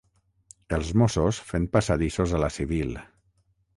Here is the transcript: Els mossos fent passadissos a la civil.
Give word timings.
Els 0.77 0.89
mossos 1.01 1.41
fent 1.49 1.67
passadissos 1.77 2.33
a 2.39 2.41
la 2.45 2.53
civil. 2.59 2.99